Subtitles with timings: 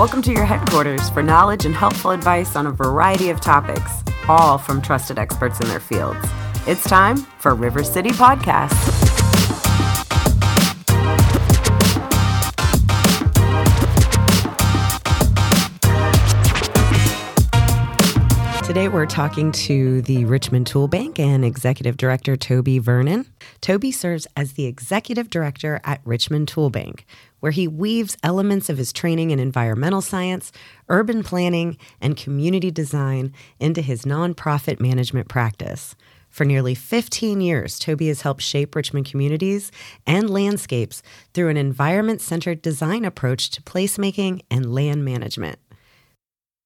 [0.00, 4.56] Welcome to your headquarters for knowledge and helpful advice on a variety of topics, all
[4.56, 6.26] from trusted experts in their fields.
[6.66, 8.70] It's time for River City Podcast.
[18.66, 23.26] Today, we're talking to the Richmond Tool Bank and Executive Director Toby Vernon.
[23.60, 27.04] Toby serves as the Executive Director at Richmond Tool Bank,
[27.40, 30.50] where he weaves elements of his training in environmental science,
[30.88, 35.94] urban planning, and community design into his nonprofit management practice.
[36.30, 39.72] For nearly 15 years, Toby has helped shape Richmond communities
[40.06, 41.02] and landscapes
[41.34, 45.58] through an environment centered design approach to placemaking and land management.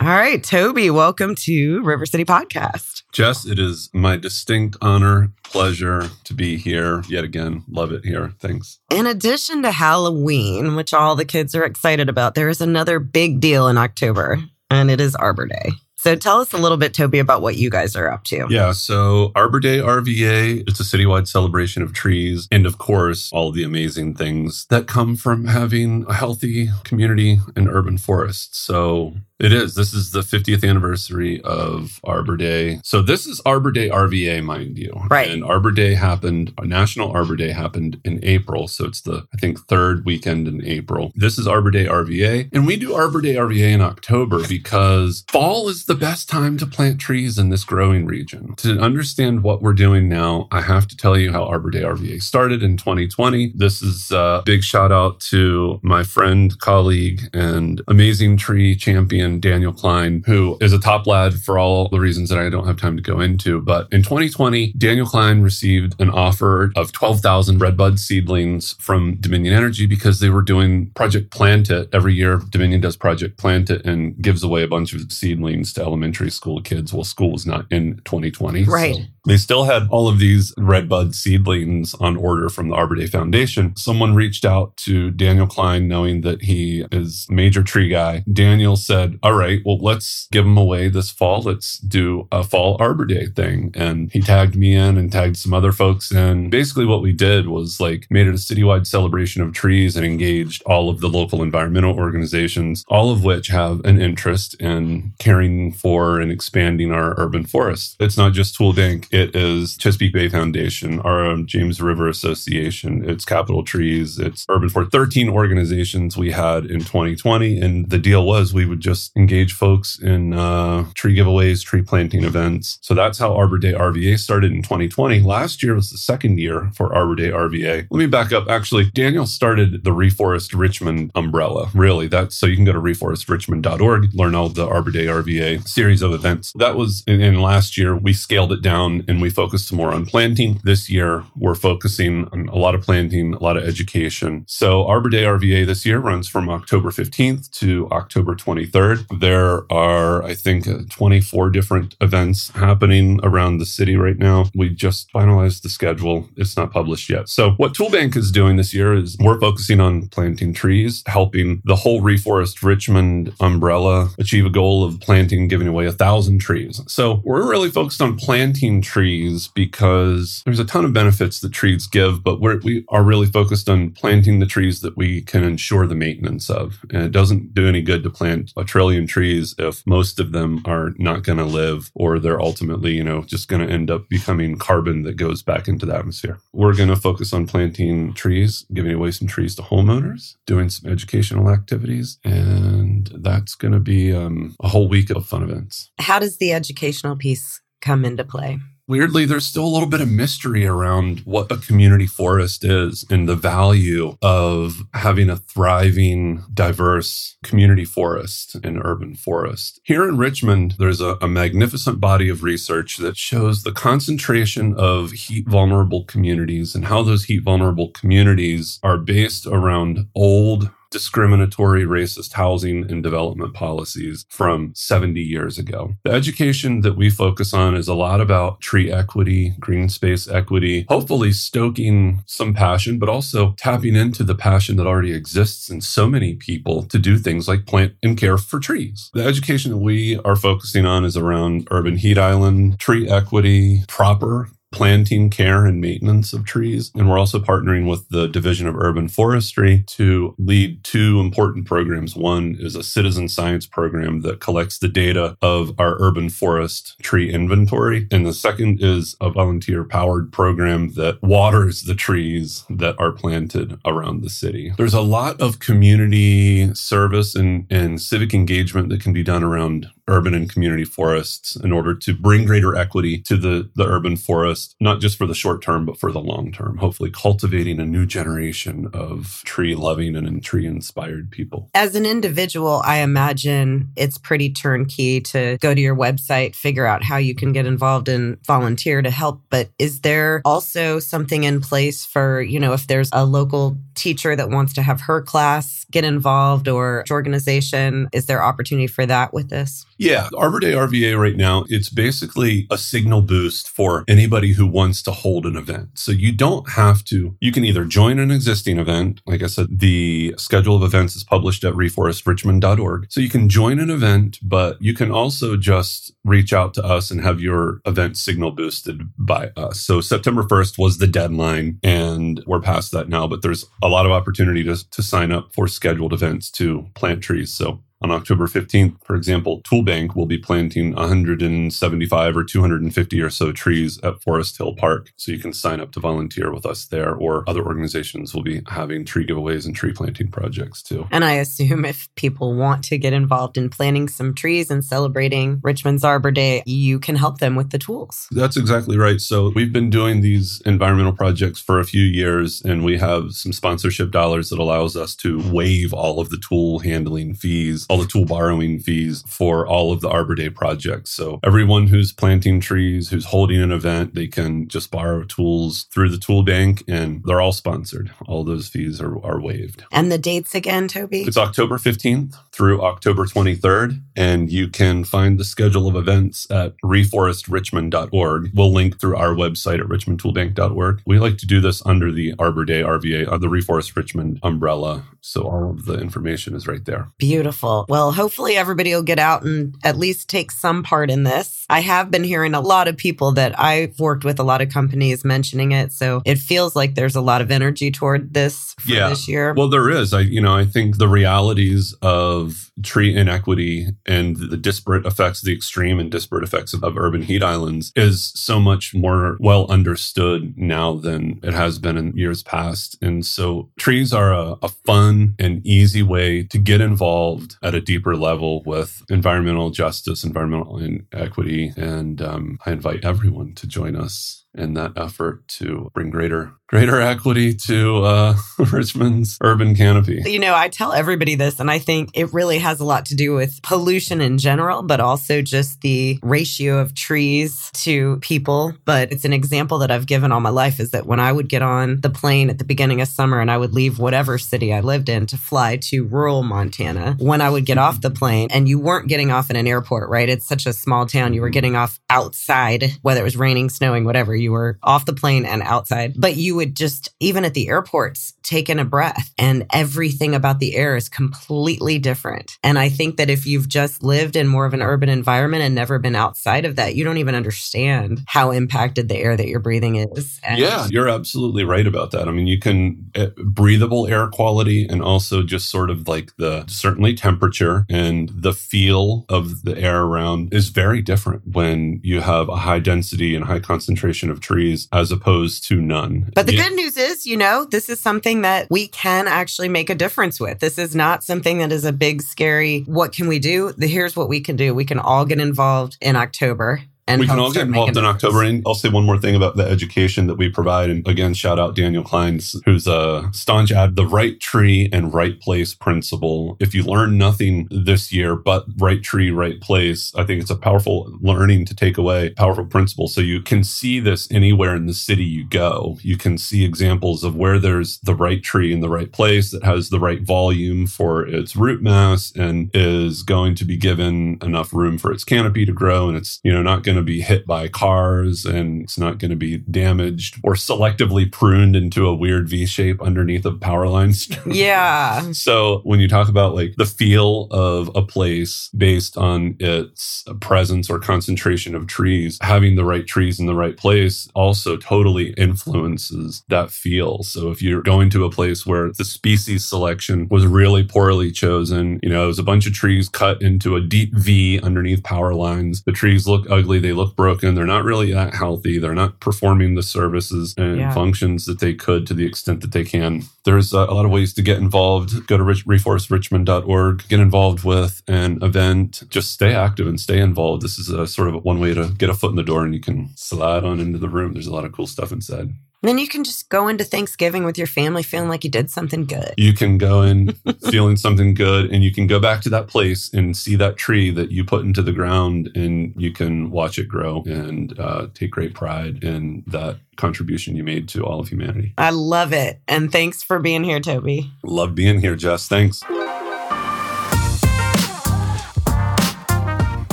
[0.02, 3.02] All right, Toby, welcome to River City Podcast.
[3.12, 7.64] Jess, it is my distinct honor, pleasure to be here yet again.
[7.68, 8.32] Love it here.
[8.38, 8.78] Thanks.
[8.90, 13.40] In addition to Halloween, which all the kids are excited about, there is another big
[13.40, 14.38] deal in October,
[14.70, 15.72] and it is Arbor Day.
[16.00, 18.46] So tell us a little bit, Toby, about what you guys are up to.
[18.48, 18.72] Yeah.
[18.72, 22.48] So Arbor Day RVA, it's a citywide celebration of trees.
[22.50, 27.68] And of course, all the amazing things that come from having a healthy community and
[27.68, 28.56] urban forest.
[28.56, 29.74] So it is.
[29.74, 32.80] This is the 50th anniversary of Arbor Day.
[32.84, 34.92] So this is Arbor Day RVA, mind you.
[35.08, 35.30] Right.
[35.30, 38.68] And Arbor Day happened, uh, National Arbor Day happened in April.
[38.68, 41.10] So it's the, I think, third weekend in April.
[41.14, 42.50] This is Arbor Day RVA.
[42.52, 46.64] And we do Arbor Day RVA in October because fall is the best time to
[46.66, 48.54] plant trees in this growing region.
[48.58, 52.22] To understand what we're doing now, I have to tell you how Arbor Day RVA
[52.22, 53.54] started in 2020.
[53.56, 59.72] This is a big shout out to my friend, colleague, and amazing tree champion Daniel
[59.72, 62.96] Klein, who is a top lad for all the reasons that I don't have time
[62.96, 63.60] to go into.
[63.60, 69.86] But in 2020, Daniel Klein received an offer of 12,000 redbud seedlings from Dominion Energy
[69.86, 71.88] because they were doing Project Plant It.
[71.92, 75.86] Every year, Dominion does Project Plant It and gives away a bunch of seedlings to
[75.86, 76.92] elementary school kids.
[76.92, 78.64] Well, school was not in 2020.
[78.64, 78.94] Right.
[78.94, 83.06] So they still had all of these redbud seedlings on order from the Arbor Day
[83.06, 83.76] Foundation.
[83.76, 88.24] Someone reached out to Daniel Klein knowing that he is major tree guy.
[88.32, 91.42] Daniel said, all right, well, let's give them away this fall.
[91.42, 93.72] Let's do a fall Arbor Day thing.
[93.74, 96.48] And he tagged me in and tagged some other folks in.
[96.48, 100.62] Basically, what we did was like made it a citywide celebration of trees and engaged
[100.64, 106.20] all of the local environmental organizations, all of which have an interest in caring for
[106.20, 107.96] and expanding our urban forests.
[108.00, 113.24] It's not just Tool Bank, it is Chesapeake Bay Foundation, our James River Association, it's
[113.24, 117.60] Capital Trees, it's Urban for 13 organizations we had in 2020.
[117.60, 122.24] And the deal was we would just engage folks in uh, tree giveaways, tree planting
[122.24, 122.78] events.
[122.82, 125.20] So that's how Arbor Day RVA started in 2020.
[125.20, 127.86] Last year was the second year for Arbor Day RVA.
[127.90, 128.48] Let me back up.
[128.48, 131.70] Actually, Daniel started the Reforest Richmond umbrella.
[131.74, 136.02] Really, that's so you can go to reforestrichmond.org, learn all the Arbor Day RVA series
[136.02, 136.52] of events.
[136.56, 137.96] That was in, in last year.
[137.96, 140.60] We scaled it down and we focused more on planting.
[140.64, 144.44] This year, we're focusing on a lot of planting, a lot of education.
[144.46, 149.20] So Arbor Day RVA this year runs from October 15th to October 23rd.
[149.20, 154.46] There are, I think, uh, 24 different events happening around the city right now.
[154.54, 156.28] We just finalized the schedule.
[156.36, 157.28] It's not published yet.
[157.28, 161.76] So, what Toolbank is doing this year is we're focusing on planting trees, helping the
[161.76, 166.80] whole Reforest Richmond umbrella achieve a goal of planting, giving away a thousand trees.
[166.86, 171.86] So, we're really focused on planting trees because there's a ton of benefits that trees
[171.86, 175.86] give, but we're, we are really focused on planting the trees that we can ensure
[175.86, 176.84] the maintenance of.
[176.90, 180.62] And it doesn't do any good to plant a trillion trees if most of them
[180.64, 184.08] are not going to live or they're ultimately, you know, just going to end up
[184.08, 186.38] becoming carbon that goes back into the atmosphere.
[186.52, 190.90] We're going to focus on planting trees, giving away some trees to homeowners, doing some
[190.90, 195.90] educational activities, and that's going to be um, a whole week of fun events.
[195.98, 198.58] How does the educational piece come into play?
[198.90, 203.28] weirdly, there's still a little bit of mystery around what a community forest is and
[203.28, 209.80] the value of having a thriving, diverse community forest and urban forest.
[209.84, 215.12] Here in Richmond, there's a, a magnificent body of research that shows the concentration of
[215.12, 222.32] heat vulnerable communities and how those heat vulnerable communities are based around old discriminatory racist
[222.32, 225.94] housing and development policies from 70 years ago.
[226.04, 230.86] The education that we focus on is a lot about tree equity, green space equity,
[230.88, 236.06] hopefully stoking some passion, but also tapping into the passion that already exists in so
[236.06, 239.10] many people to do things like plant and care for trees.
[239.14, 244.48] The education that we are focusing on is around urban heat island, tree equity, proper
[244.72, 246.90] planting, care, and maintenance of trees.
[246.94, 252.14] And we're also partnering with the Division of Urban Forestry to lead two important programs.
[252.14, 257.32] One is a citizen science program that collects the data of our urban forest tree
[257.32, 258.06] inventory.
[258.10, 263.78] And the second is a volunteer powered program that waters the trees that are planted
[263.84, 264.72] around the city.
[264.76, 269.90] There's a lot of community service and, and civic engagement that can be done around
[270.10, 274.74] urban and community forests in order to bring greater equity to the, the urban forest,
[274.80, 278.04] not just for the short term, but for the long term, hopefully cultivating a new
[278.04, 281.70] generation of tree loving and tree inspired people.
[281.74, 287.02] As an individual, I imagine it's pretty turnkey to go to your website, figure out
[287.02, 289.42] how you can get involved and volunteer to help.
[289.50, 294.36] But is there also something in place for, you know, if there's a local teacher
[294.36, 299.34] that wants to have her class get involved or organization, is there opportunity for that
[299.34, 299.84] with this?
[299.98, 305.02] Yeah, Arbor Day RVA right now, it's basically a signal boost for anybody who wants
[305.02, 305.90] to hold an event.
[305.94, 309.20] So you don't have to, you can either join an existing event.
[309.26, 313.06] Like I said, the schedule of events is published at reforestrichmond.org.
[313.10, 317.10] So you can join an event, but you can also just reach out to us
[317.10, 319.80] and have your event signal boosted by us.
[319.80, 324.06] So September 1st was the deadline and we're past that now, but there's a lot
[324.06, 327.52] of opportunity to, to sign up for scheduled events to plant trees.
[327.52, 333.52] So on October 15th, for example, Toolbank will be planting 175 or 250 or so
[333.52, 335.12] trees at Forest Hill Park.
[335.16, 338.62] So you can sign up to volunteer with us there, or other organizations will be
[338.68, 341.06] having tree giveaways and tree planting projects too.
[341.10, 345.60] And I assume if people want to get involved in planting some trees and celebrating
[345.62, 348.28] Richmond's Arbor Day, you can help them with the tools.
[348.30, 349.20] That's exactly right.
[349.20, 353.52] So we've been doing these environmental projects for a few years, and we have some
[353.52, 358.06] sponsorship dollars that allows us to waive all of the tool handling fees all the
[358.06, 361.10] tool borrowing fees for all of the Arbor Day projects.
[361.10, 366.10] So everyone who's planting trees, who's holding an event, they can just borrow tools through
[366.10, 368.12] the tool bank and they're all sponsored.
[368.26, 369.84] All those fees are, are waived.
[369.92, 371.22] And the dates again, Toby?
[371.22, 374.00] It's October 15th through October 23rd.
[374.16, 378.50] And you can find the schedule of events at reforestrichmond.org.
[378.54, 381.02] We'll link through our website at richmondtoolbank.org.
[381.06, 385.04] We like to do this under the Arbor Day RVA, uh, the Reforest Richmond umbrella.
[385.20, 387.10] So all of the information is right there.
[387.18, 387.79] Beautiful.
[387.88, 391.64] Well, hopefully everybody will get out and at least take some part in this.
[391.70, 394.70] I have been hearing a lot of people that I've worked with, a lot of
[394.70, 395.92] companies mentioning it.
[395.92, 399.08] So it feels like there's a lot of energy toward this yeah.
[399.08, 399.54] this year.
[399.54, 400.12] Well, there is.
[400.12, 405.54] I, you know, I think the realities of tree inequity and the disparate effects, the
[405.54, 410.58] extreme and disparate effects of, of urban heat islands is so much more well understood
[410.58, 412.96] now than it has been in years past.
[413.00, 417.80] And so trees are a, a fun and easy way to get involved at a
[417.80, 421.72] deeper level with environmental justice, environmental inequity.
[421.76, 427.00] And um, I invite everyone to join us in that effort to bring greater greater
[427.00, 428.36] equity to uh,
[428.70, 430.22] Richmond's urban canopy.
[430.24, 433.16] You know, I tell everybody this, and I think it really has a lot to
[433.16, 438.72] do with pollution in general, but also just the ratio of trees to people.
[438.84, 441.48] But it's an example that I've given all my life is that when I would
[441.48, 444.72] get on the plane at the beginning of summer and I would leave whatever city
[444.72, 448.46] I lived in to fly to rural Montana, when I would get off the plane,
[448.52, 450.28] and you weren't getting off in an airport, right?
[450.28, 451.34] It's such a small town.
[451.34, 454.36] You were getting off outside, whether it was raining, snowing, whatever.
[454.40, 458.34] You were off the plane and outside, but you would just, even at the airports,
[458.42, 462.58] take in a breath and everything about the air is completely different.
[462.62, 465.74] And I think that if you've just lived in more of an urban environment and
[465.74, 469.60] never been outside of that, you don't even understand how impacted the air that you're
[469.60, 470.40] breathing is.
[470.42, 472.28] And yeah, you're absolutely right about that.
[472.28, 476.64] I mean, you can uh, breathable air quality and also just sort of like the
[476.66, 482.48] certainly temperature and the feel of the air around is very different when you have
[482.48, 486.30] a high density and high concentration of trees as opposed to none.
[486.34, 486.68] But the yeah.
[486.68, 490.40] good news is, you know, this is something that we can actually make a difference
[490.40, 490.60] with.
[490.60, 493.72] This is not something that is a big, scary, what can we do?
[493.72, 494.74] The here's what we can do.
[494.74, 496.82] We can all get involved in October
[497.18, 498.42] we can all get involved in October.
[498.42, 500.90] And I'll say one more thing about the education that we provide.
[500.90, 505.40] And again, shout out Daniel Kleins, who's a staunch ad, the right tree and right
[505.40, 506.56] place principle.
[506.60, 510.56] If you learn nothing this year but right tree, right place, I think it's a
[510.56, 513.08] powerful learning to take away, powerful principle.
[513.08, 515.98] So you can see this anywhere in the city you go.
[516.02, 519.64] You can see examples of where there's the right tree in the right place that
[519.64, 524.72] has the right volume for its root mass and is going to be given enough
[524.72, 526.08] room for its canopy to grow.
[526.08, 529.18] And it's, you know, not going to to be hit by cars and it's not
[529.18, 533.88] going to be damaged or selectively pruned into a weird V shape underneath of power
[533.88, 534.28] lines.
[534.46, 535.32] Yeah.
[535.32, 540.90] so when you talk about like the feel of a place based on its presence
[540.90, 546.42] or concentration of trees, having the right trees in the right place also totally influences
[546.48, 547.22] that feel.
[547.22, 552.00] So if you're going to a place where the species selection was really poorly chosen,
[552.02, 555.34] you know, it was a bunch of trees cut into a deep V underneath power
[555.34, 555.82] lines.
[555.82, 559.74] The trees look ugly, they look broken, they're not really that healthy, they're not performing
[559.76, 560.92] the services and Yeah.
[560.92, 563.22] functions that they could to the extent that they can.
[563.44, 565.26] There's uh, a lot of ways to get involved.
[565.26, 570.62] Go to rich, reforestrichmond.org, get involved with an event, just stay active and stay involved.
[570.62, 572.74] This is a sort of one way to get a foot in the door and
[572.74, 574.32] you can slide on into the room.
[574.32, 575.50] There's a lot of cool stuff inside.
[575.82, 579.06] Then you can just go into Thanksgiving with your family feeling like you did something
[579.06, 579.32] good.
[579.38, 580.32] You can go in
[580.70, 584.10] feeling something good and you can go back to that place and see that tree
[584.10, 588.30] that you put into the ground and you can watch it grow and uh, take
[588.30, 591.72] great pride in that contribution you made to all of humanity.
[591.78, 592.60] I love it.
[592.68, 594.30] And thanks for being here, Toby.
[594.42, 595.48] Love being here, Jess.
[595.48, 595.82] Thanks.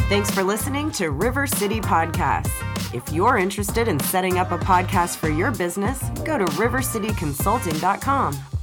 [0.08, 2.54] Thanks for listening to River City Podcasts.
[2.94, 8.57] If you're interested in setting up a podcast for your business, go to rivercityconsulting.com.